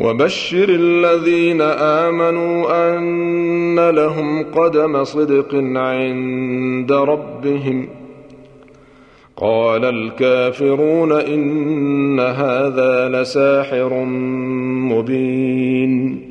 وبشر 0.00 0.68
الذين 0.68 1.60
آمنوا 1.60 2.88
أن 2.88 3.90
لهم 3.90 4.42
قدم 4.42 5.04
صدق 5.04 5.54
عند 5.76 6.92
ربهم. 6.92 7.88
قال 9.36 9.84
الكافرون 9.84 11.12
إن 11.12 12.20
هذا 12.20 13.08
لساحر 13.08 14.04
مبين. 14.90 16.30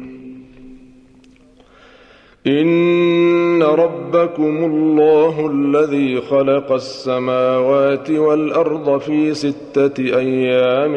إن 2.48 3.64
ربكم 3.64 4.58
الله 4.66 5.52
الذي 5.54 6.22
خلق 6.22 6.72
السماوات 6.72 8.12
والأرض 8.12 9.00
في 9.00 9.34
ستة 9.34 10.18
أيام 10.18 10.94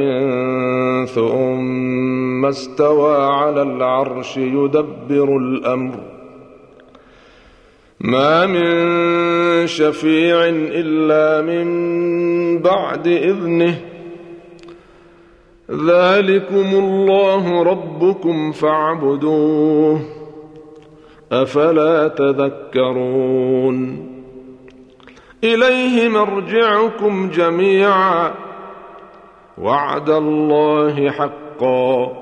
ثم 1.06 2.21
استوى 2.48 3.16
على 3.16 3.62
العرش 3.62 4.36
يدبر 4.36 5.36
الأمر. 5.36 5.98
ما 8.00 8.46
من 8.46 9.66
شفيع 9.66 10.36
إلا 10.48 11.46
من 11.46 12.58
بعد 12.58 13.06
إذنه. 13.06 13.80
ذلكم 15.70 16.54
الله 16.54 17.62
ربكم 17.62 18.52
فاعبدوه. 18.52 20.00
أفلا 21.32 22.08
تذكرون. 22.08 24.08
إليه 25.44 26.08
مرجعكم 26.08 27.30
جميعا. 27.30 28.34
وعد 29.58 30.10
الله 30.10 31.10
حقا. 31.10 32.21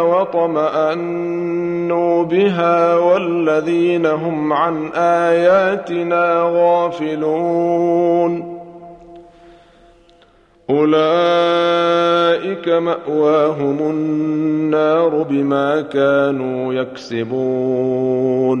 وطمأنوا 0.00 2.24
بها 2.24 2.96
والذين 2.96 4.06
هم 4.06 4.52
عن 4.52 4.90
آياتنا 4.94 6.50
غافلون. 6.54 8.60
أولئك 10.70 12.68
مأواهم 12.68 13.78
النار 13.78 15.22
بما 15.22 15.80
كانوا 15.80 16.74
يكسبون. 16.74 18.60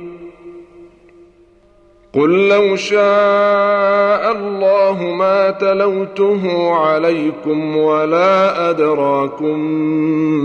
قل 2.13 2.47
لو 2.47 2.75
شاء 2.75 4.31
الله 4.31 5.03
ما 5.03 5.51
تلوته 5.51 6.73
عليكم 6.73 7.77
ولا 7.77 8.69
أدراكم 8.69 9.57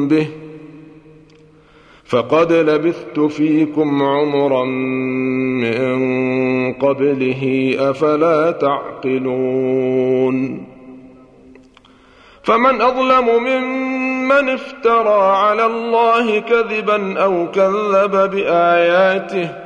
به 0.08 0.28
فقد 2.04 2.52
لبثت 2.52 3.20
فيكم 3.20 4.02
عمرا 4.02 4.64
من 5.64 6.72
قبله 6.72 7.74
أفلا 7.78 8.50
تعقلون 8.50 9.86
فمن 12.42 12.80
أظلم 12.80 13.26
ممن 13.44 14.48
افترى 14.48 15.36
على 15.36 15.66
الله 15.66 16.40
كذبا 16.40 17.18
أو 17.18 17.50
كذب 17.50 18.30
بآياته 18.30 19.65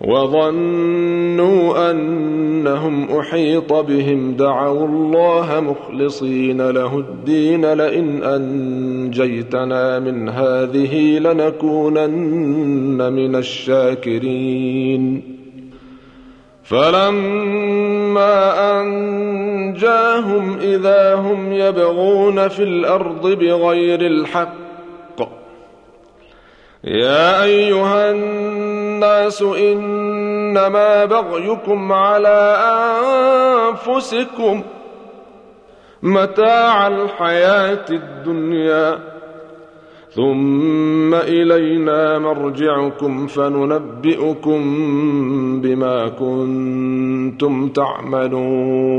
وظنوا 0.00 1.90
أنهم 1.90 3.18
أحيط 3.18 3.72
بهم. 3.72 4.34
دعوا 4.36 4.86
الله 4.86 5.60
مخلصين 5.60 6.70
له 6.70 6.98
الدين. 6.98 7.72
لئن 7.72 8.22
أنجيتنا 8.22 9.98
من 9.98 10.28
هذه 10.28 11.18
لنكونن 11.18 13.12
من 13.12 13.36
الشاكرين. 13.36 15.22
فلما 16.62 18.34
أنجاهم 18.80 20.58
إذا 20.58 21.14
هم 21.14 21.52
يبغون 21.52 22.48
في 22.48 22.62
الأرض 22.62 23.26
بغير 23.26 24.00
الحق. 24.00 24.68
يا 26.84 27.44
أيها 27.44 28.10
الناس 28.10 28.77
إنما 29.42 31.04
بغيكم 31.04 31.92
على 31.92 32.56
أنفسكم 33.68 34.62
متاع 36.02 36.86
الحياة 36.86 37.84
الدنيا. 37.90 38.98
ثم 40.10 41.14
إلينا 41.14 42.18
مرجعكم 42.18 43.26
فننبئكم 43.26 44.60
بما 45.60 46.08
كنتم 46.08 47.68
تعملون. 47.68 48.98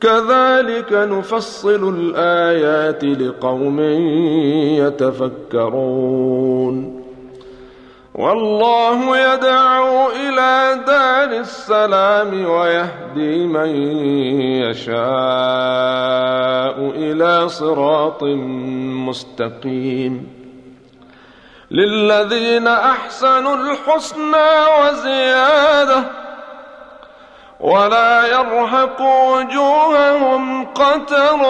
كذلك 0.00 0.92
نفصل 0.92 1.94
الآيات 1.98 3.04
لقوم 3.04 3.80
يتفكرون. 5.60 7.00
والله 8.14 9.18
يدعو 9.18 10.10
إلى 10.10 10.80
دار 10.86 11.40
السلام 11.40 12.50
ويهدي 12.50 13.46
من 13.46 13.68
يشاء 14.66 15.00
إلى 16.96 17.48
صراط 17.48 18.22
مستقيم. 19.08 20.40
للذين 21.70 22.66
أحسنوا 22.66 23.56
الحسنى 23.56 24.50
وزيادة 24.80 26.19
ولا 27.60 28.26
يرهق 28.26 29.00
وجوههم 29.00 30.64
قتر 30.64 31.40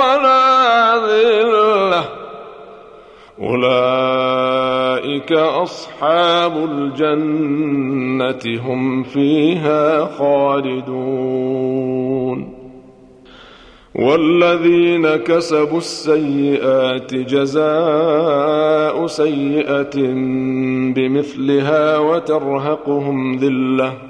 ولا 0.00 0.94
ذلة. 1.06 2.04
أولئك 3.42 5.32
أصحاب 5.32 6.56
الجنة 6.56 8.60
هم 8.66 9.02
فيها 9.02 10.04
خالدون. 10.04 11.80
والذين 13.94 15.16
كسبوا 15.16 15.78
السيئات 15.78 17.14
جزاء 17.14 19.06
سيئة 19.06 19.96
بمثلها 20.94 21.98
وترهقهم 21.98 23.36
ذلة. 23.36 24.09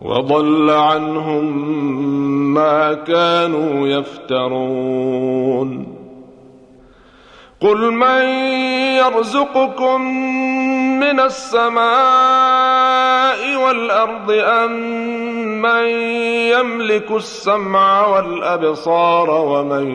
وضل 0.00 0.70
عنهم 0.70 1.44
ما 2.54 2.94
كانوا 2.94 3.88
يفترون. 3.88 5.26
قل 7.60 7.90
من 7.92 8.24
يرزقكم 8.96 10.00
من 11.00 11.20
السماء 11.20 11.86
والأرض 13.64 14.30
أم 14.30 14.72
من 15.62 15.86
يملك 16.52 17.10
السمع 17.10 18.06
والأبصار 18.06 19.30
ومن 19.30 19.86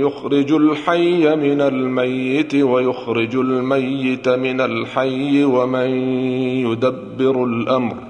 يخرج 0.00 0.52
الحي 0.52 1.36
من 1.36 1.60
الميت 1.60 2.54
ويخرج 2.54 3.36
الميت 3.36 4.28
من 4.28 4.60
الحي 4.60 5.44
ومن 5.44 5.90
يدبر 6.66 7.44
الأمر 7.44 8.09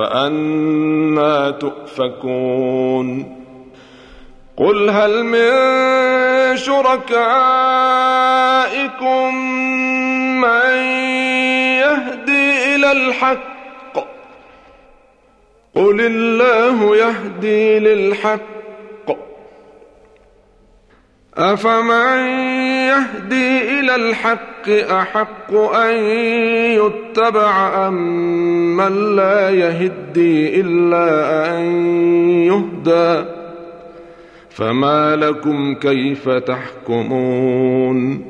فأنا 0.00 1.50
تؤفكون. 1.50 3.36
قل 4.56 4.90
هل 4.90 5.24
من 5.24 5.52
شركائكم 6.56 7.04
من 10.40 10.72
يهدي 11.84 12.74
إلى 12.74 12.92
الحق؟ 12.92 13.98
قل 15.74 16.00
الله 16.00 16.96
يهدي 16.96 17.78
للحق. 17.78 18.50
أفمن 21.36 22.49
يهدي 22.90 23.80
إلى 23.80 23.94
الحق 23.94 24.68
أحق 24.68 25.54
أن 25.54 25.94
يتبع 26.80 27.86
أم 27.88 27.96
من 28.76 29.16
لا 29.16 29.50
يهدي 29.50 30.60
إلا 30.60 31.06
أن 31.58 31.62
يهدى 32.30 33.24
فما 34.50 35.16
لكم 35.16 35.74
كيف 35.74 36.28
تحكمون 36.28 38.24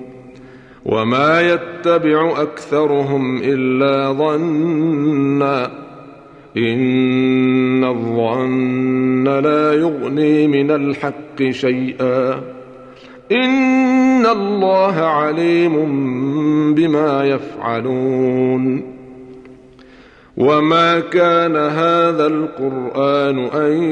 وما 0.84 1.40
يتبع 1.40 2.42
أكثرهم 2.42 3.40
إلا 3.42 4.12
ظنا 4.12 5.70
إن 6.56 7.84
الظن 7.84 9.24
لا 9.24 9.72
يغني 9.72 10.48
من 10.48 10.70
الحق 10.70 11.42
شيئا 11.50 12.40
ان 13.32 14.26
الله 14.26 14.94
عليم 15.00 15.74
بما 16.74 17.24
يفعلون 17.24 18.82
وما 20.36 21.00
كان 21.00 21.56
هذا 21.56 22.26
القران 22.26 23.38
ان 23.38 23.82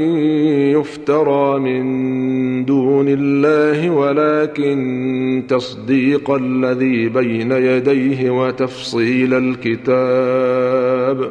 يفترى 0.81 1.59
من 1.59 2.65
دون 2.65 3.07
الله 3.09 3.91
ولكن 3.91 5.45
تصديق 5.49 6.31
الذي 6.31 7.09
بين 7.09 7.53
يديه 7.53 8.31
وتفصيل 8.31 9.35
الكتاب 9.35 11.31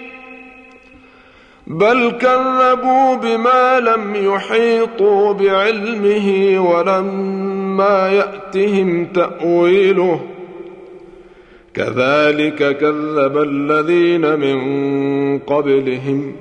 بل 1.71 2.11
كذبوا 2.11 3.15
بما 3.15 3.79
لم 3.79 4.15
يحيطوا 4.15 5.33
بعلمه 5.33 6.59
ولما 6.71 8.09
يأتهم 8.09 9.05
تأويله. 9.05 10.21
كذلك 11.73 12.77
كذب 12.77 13.37
الذين 13.37 14.39
من 14.39 14.59
قبلهم. 15.39 16.35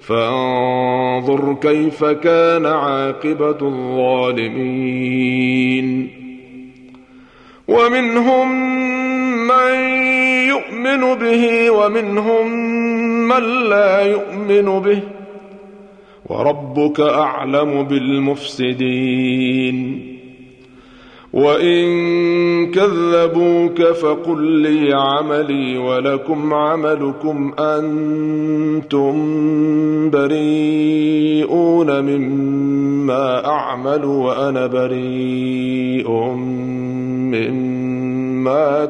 فانظر 0.00 1.56
كيف 1.62 2.04
كان 2.04 2.66
عاقبة 2.66 3.58
الظالمين. 3.62 4.64
ومنهم 7.68 8.74
من 9.48 9.74
يؤمن 10.48 11.14
به 11.14 11.70
ومنهم 11.70 12.52
من 13.28 13.42
لا 13.68 14.00
يؤمن 14.00 14.80
به 14.80 15.00
وربك 16.26 17.00
اعلم 17.00 17.82
بالمفسدين 17.82 19.34
وان 21.32 21.86
كذبوك 22.70 23.82
فقل 23.82 24.42
لي 24.42 24.92
عملي 24.94 25.78
ولكم 25.78 26.54
عملكم 26.54 27.54
أنتم 27.58 29.14
بريئون 30.10 32.00
مما 32.00 33.46
اعمل 33.46 34.04
وأنا 34.04 34.66
بريء 34.66 36.10
مما 37.30 37.83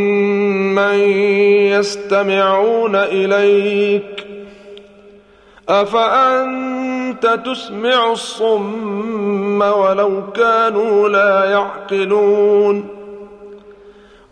من 0.76 1.00
يستمعون 1.80 2.96
إليك. 2.96 4.28
أفأنت 5.70 7.40
تسمع 7.46 8.12
الصم 8.12 9.62
ولو 9.62 10.22
كانوا 10.36 11.10
لا 11.10 11.46
يعقلون. 11.46 12.88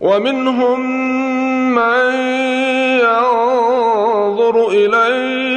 ومنهم 0.01 0.79
من 1.75 2.13
ينظر 2.99 4.69
إليك. 4.69 5.56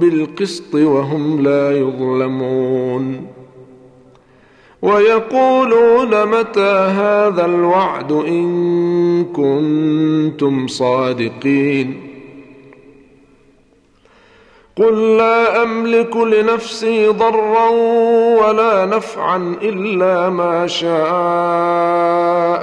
بالقسط 0.00 0.74
وهم 0.74 1.42
لا 1.42 1.78
يظلمون. 1.78 3.26
ويقولون 4.82 6.26
متى 6.26 6.88
هذا 7.00 7.44
الوعد 7.44 8.12
إن 8.12 9.24
كنتم 9.24 10.66
صادقين. 10.66 12.10
قل 14.76 15.16
لا 15.16 15.62
أملك 15.62 16.16
لنفسي 16.16 17.08
ضرا 17.08 17.68
ولا 18.40 18.86
نفعا 18.86 19.56
إلا 19.62 20.30
ما 20.30 20.66
شاء 20.66 20.90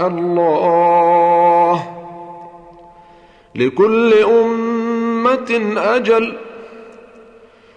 الله. 0.07 1.83
لكل 3.55 4.13
أمة 4.13 5.73
أجل 5.77 6.46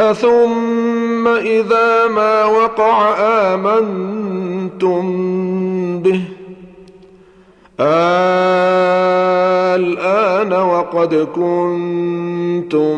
أثم 0.00 1.28
إذا 1.28 2.08
ما 2.08 2.44
وقع 2.44 3.14
آمنتم 3.54 5.02
به. 5.98 6.22
الآن 9.76 10.52
وقد 10.52 11.14
كنتم 11.14 12.96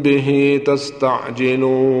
به 0.00 0.60
تستعجلون. 0.66 2.00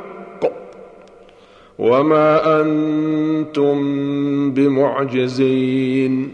وما 1.81 2.61
أنتم 2.61 3.77
بمعجزين 4.51 6.31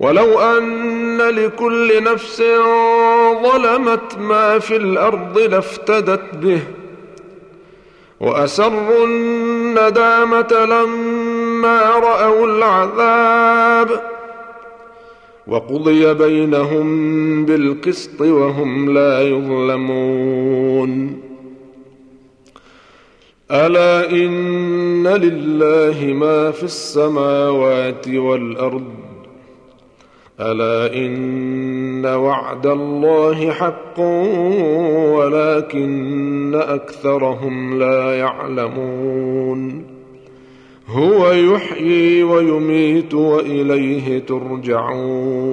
ولو 0.00 0.40
أن 0.40 1.18
لكل 1.18 2.04
نفس 2.04 2.42
ظلمت 3.42 4.18
ما 4.18 4.58
في 4.58 4.76
الأرض 4.76 5.38
لافتدت 5.38 6.34
به 6.34 6.60
وأسروا 8.20 9.06
الندامة 9.06 10.52
لما 10.52 11.90
رأوا 11.90 12.46
العذاب 12.46 14.02
وقضي 15.46 16.14
بينهم 16.14 17.46
بالقسط 17.46 18.20
وهم 18.20 18.94
لا 18.94 19.22
يظلمون 19.22 21.22
ألا 23.52 24.10
إن 24.10 25.08
لله 25.08 26.12
ما 26.12 26.50
في 26.50 26.62
السماوات 26.62 28.08
والأرض؟ 28.08 28.84
ألا 30.40 30.94
إن 30.96 32.06
وعد 32.06 32.66
الله 32.66 33.50
حق 33.50 34.00
ولكن 35.14 36.54
أكثرهم 36.54 37.78
لا 37.78 38.18
يعلمون. 38.18 39.84
هو 40.88 41.32
يحيي 41.32 42.22
ويميت 42.22 43.14
وإليه 43.14 44.18
ترجعون. 44.18 45.52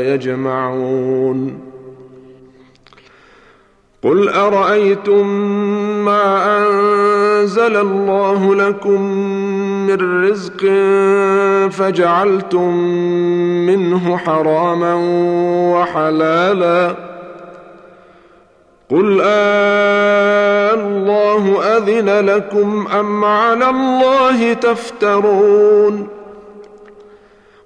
يجمعون. 0.00 1.58
قل 4.02 4.28
أرأيتم 4.28 5.26
ما 6.04 6.58
أنزل 6.58 7.76
الله 7.76 8.54
لكم 8.54 9.02
من 9.86 10.24
رزق 10.28 10.60
فجعلتم 11.70 12.74
منه 13.66 14.16
حراما 14.16 14.94
وحلالا؟ 15.74 16.94
قل 18.90 19.20
آه 19.24 20.74
الله 20.74 21.62
أذن 21.76 22.26
لكم 22.26 22.86
أم 23.00 23.24
على 23.24 23.70
الله 23.70 24.52
تفترون؟ 24.52 26.08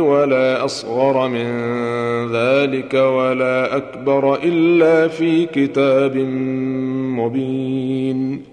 ولا 0.00 0.64
أصغر 0.64 1.28
من 1.28 1.46
ذلك 2.32 2.94
ولا 2.94 3.76
أكبر 3.76 4.34
إلا 4.34 5.08
في 5.08 5.46
كتاب 5.46 6.16
مبين. 7.16 8.44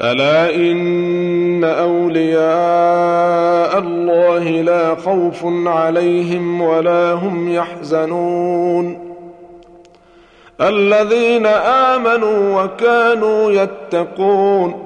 ألا 0.00 0.54
إن 0.54 1.64
أولياء 1.64 3.78
الله 3.78 4.48
لا 4.48 4.94
خوف 4.94 5.44
عليهم 5.66 6.60
ولا 6.60 7.12
هم 7.12 7.52
يحزنون. 7.52 9.06
الذين 10.60 11.46
آمنوا 11.46 12.62
وكانوا 12.62 13.52
يتقون 13.52 14.85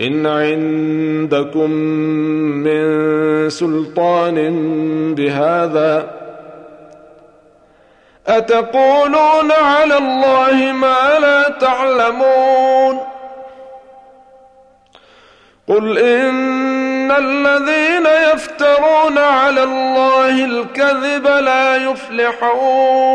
إن 0.00 0.26
عندكم 0.26 1.70
من 2.66 2.84
سلطان 3.50 4.34
بهذا 5.14 6.10
أتقولون 8.26 9.52
على 9.52 9.98
الله 9.98 10.72
ما 10.72 11.18
لا 11.20 11.48
تعلمون 11.48 13.00
قل 15.68 15.98
إن 15.98 17.10
الذين 17.10 18.06
يفترون 18.32 19.18
على 19.18 19.62
الله 19.62 20.44
الكذب 20.44 21.26
لا 21.26 21.76
يفلحون 21.76 23.14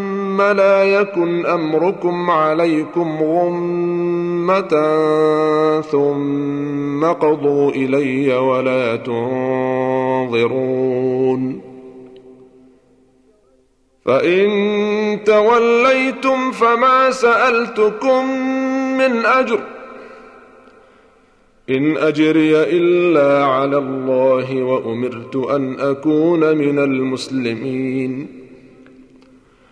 لا 0.37 0.83
يكن 0.83 1.45
امركم 1.45 2.31
عليكم 2.31 3.23
غمه 3.23 4.69
ثم 5.81 7.05
قضوا 7.05 7.71
الي 7.71 8.37
ولا 8.37 8.95
تنظرون 8.95 10.51
فان 14.05 14.49
توليتم 15.25 16.51
فما 16.51 17.11
سالتكم 17.11 18.25
من 18.97 19.25
اجر 19.25 19.59
ان 21.69 21.97
اجري 21.97 22.63
الا 22.63 23.45
على 23.45 23.77
الله 23.77 24.63
وامرت 24.63 25.35
ان 25.35 25.79
اكون 25.79 26.57
من 26.57 26.79
المسلمين 26.79 28.40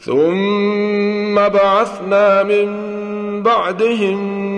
ثم 0.00 1.34
بعثنا 1.34 2.42
من 2.42 2.68
بعدهم 3.42 4.48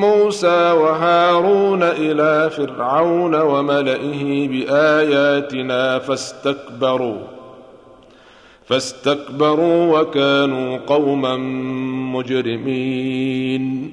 موسى 0.00 0.72
وهارون 0.72 1.82
إلى 1.82 2.50
فرعون 2.50 3.34
وملئه 3.34 4.48
بآياتنا 4.48 5.98
فاستكبروا 5.98 7.18
فاستكبروا 8.66 10.00
وكانوا 10.00 10.78
قوما 10.86 11.36
مجرمين. 12.14 13.92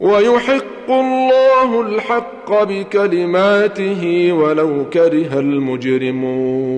ويحق 0.00 0.90
الله 0.90 1.80
الحق 1.80 2.62
بكلماته 2.62 4.32
ولو 4.32 4.84
كره 4.92 5.38
المجرمون. 5.38 6.68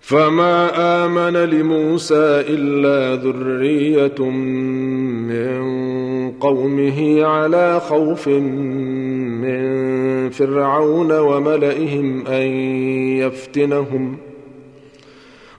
فما 0.00 0.70
آمن 1.04 1.36
لموسى 1.36 2.44
إلا 2.48 3.22
ذرية 3.22 4.30
من 5.30 5.60
قومه 6.30 7.24
على 7.24 7.80
خوف 7.80 8.28
من 8.28 9.64
فرعون 10.30 11.18
وملئهم 11.18 12.26
أن 12.26 12.46
يفتنهم. 13.18 14.16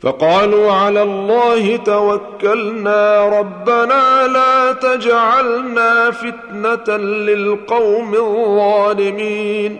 فقالوا 0.00 0.72
على 0.72 1.02
الله 1.02 1.76
توكلنا 1.76 3.28
ربنا 3.38 4.26
لا 4.26 4.72
تجعلنا 4.72 6.10
فتنة 6.10 6.96
للقوم 6.96 8.14
الظالمين. 8.14 9.76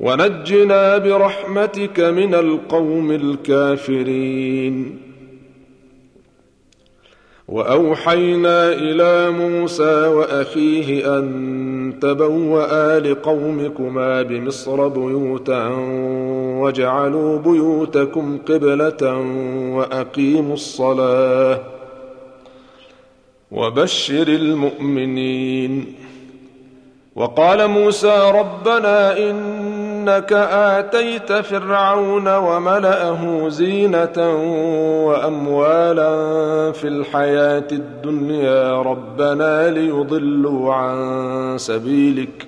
ونجنا 0.00 0.98
برحمتك 0.98 2.00
من 2.00 2.34
القوم 2.34 3.10
الكافرين. 3.10 5.08
وأوحينا 7.48 8.72
إلى 8.72 9.30
موسى 9.30 10.06
وأخيه 10.06 11.18
أن 11.18 11.94
تبوأ 12.02 12.98
لقومكما 12.98 14.22
بمصر 14.22 14.88
بيوتا 14.88 15.68
واجعلوا 16.58 17.38
بيوتكم 17.38 18.38
قبلة 18.48 19.16
وأقيموا 19.76 20.54
الصلاة 20.54 21.60
وبشر 23.50 24.28
المؤمنين. 24.28 25.94
وقال 27.16 27.68
موسى 27.68 28.32
ربنا 28.34 29.18
إنك 29.18 30.32
آتيت 30.52 31.32
فرعون 31.32 32.36
وملأه 32.36 33.48
زينة 33.48 34.18
وأموالا 35.06 36.12
في 36.72 36.88
الحياة 36.88 37.68
الدنيا 37.72 38.82
ربنا 38.82 39.70
ليضلوا 39.70 40.74
عن 40.74 40.98
سبيلك 41.58 42.47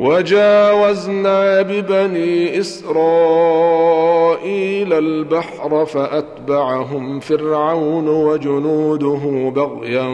وجاوزنا 0.00 1.62
ببني 1.62 2.60
إسرائيل 2.60 2.92
البحر 4.92 5.86
فأتبعهم 5.86 7.20
فرعون 7.20 8.08
وجنوده 8.08 9.52
بغيا 9.54 10.06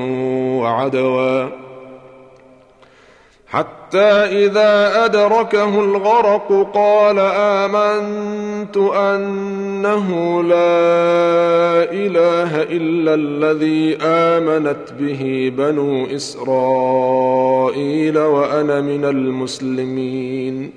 وعدوا. 0.60 1.65
حتى 3.48 4.44
إذا 4.44 5.04
أدركه 5.04 5.80
الغرق 5.80 6.70
قال 6.74 7.18
آمنت 7.18 8.76
أنه 8.76 10.42
لا 10.42 11.92
إله 11.92 12.62
إلا 12.62 13.14
الذي 13.14 13.98
آمنت 14.02 14.92
به 15.00 15.52
بنو 15.56 16.06
إسرائيل 16.06 17.38
وأنا 18.18 18.80
من 18.80 19.04
المسلمين. 19.04 20.72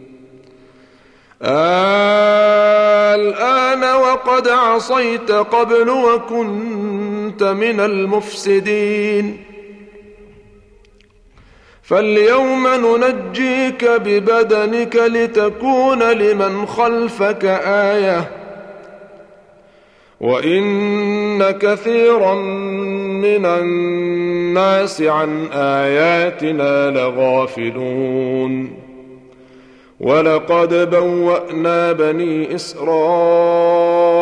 الآن 3.16 3.84
وقد 3.84 4.48
عصيت 4.48 5.32
قبل 5.32 5.90
وكنت 5.90 7.44
من 7.44 7.80
المفسدين. 7.80 9.49
فاليوم 11.90 12.68
ننجيك 12.68 13.86
ببدنك 13.86 14.96
لتكون 14.96 16.04
لمن 16.04 16.66
خلفك 16.66 17.46
آية. 17.66 18.30
وإن 20.22 21.52
كثيرا 21.52 22.36
من 23.24 23.46
الناس 23.46 25.02
عن 25.02 25.48
آياتنا 25.54 26.90
لغافلون. 26.90 28.74
ولقد 30.00 30.90
بوأنا 30.90 31.92
بني 31.92 32.56
إسرائيل 32.56 33.89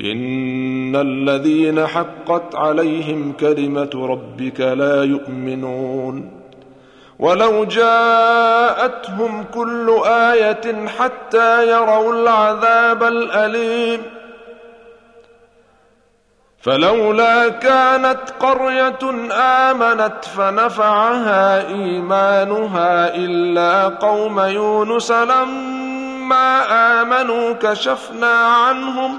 ان 0.00 0.96
الذين 0.96 1.86
حقت 1.86 2.54
عليهم 2.54 3.32
كلمه 3.32 3.90
ربك 3.94 4.60
لا 4.60 5.04
يؤمنون 5.04 6.30
ولو 7.18 7.64
جاءتهم 7.64 9.44
كل 9.54 10.00
إيه 10.06 10.86
حتى 10.98 11.68
يروا 11.70 12.12
العذاب 12.12 13.02
الاليم 13.02 14.02
فلولا 16.60 17.48
كانت 17.48 18.20
قريه 18.40 18.98
امنت 19.32 20.24
فنفعها 20.36 21.68
ايمانها 21.68 23.14
الا 23.14 23.88
قوم 23.88 24.40
يونس 24.40 25.10
لما 25.10 26.64
امنوا 27.02 27.52
كشفنا 27.52 28.34
عنهم 28.46 29.18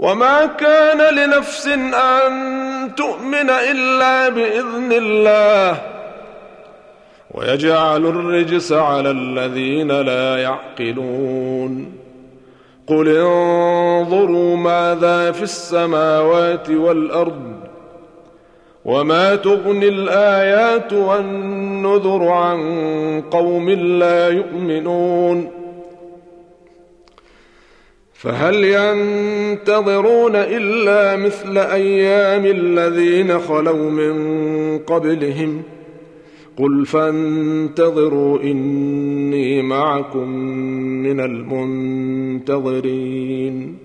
وما 0.00 0.46
كان 0.46 1.14
لنفس 1.14 1.66
ان 1.94 2.94
تؤمن 2.96 3.50
الا 3.50 4.28
باذن 4.28 4.92
الله 4.92 5.78
ويجعل 7.30 8.06
الرجس 8.06 8.72
على 8.72 9.10
الذين 9.10 9.92
لا 10.00 10.36
يعقلون 10.36 11.92
قل 12.86 13.08
انظروا 13.08 14.56
ماذا 14.56 15.32
في 15.32 15.42
السماوات 15.42 16.70
والارض 16.70 17.52
وما 18.84 19.36
تغني 19.36 19.88
الايات 19.88 20.92
والنذر 20.92 22.28
عن 22.28 22.60
قوم 23.30 23.70
لا 23.70 24.28
يؤمنون 24.28 25.59
فهل 28.22 28.64
ينتظرون 28.64 30.36
إلا 30.36 31.16
مثل 31.16 31.58
أيام 31.58 32.46
الذين 32.46 33.38
خلوا 33.38 33.90
من 33.90 34.78
قبلهم؟ 34.78 35.62
قل 36.56 36.86
فانتظروا 36.86 38.42
إني 38.42 39.62
معكم 39.62 40.28
من 41.02 41.20
المنتظرين. 41.20 43.76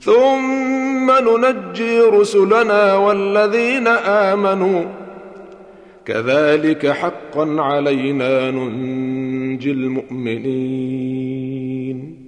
ثم 0.00 1.10
ننجي 1.10 2.00
رسلنا 2.00 2.96
والذين 2.96 3.86
آمنوا. 3.86 4.84
كذلك 6.04 6.86
حقا 6.86 7.60
علينا 7.60 8.50
ننجي 8.50 9.70
المؤمنين. 9.70 12.27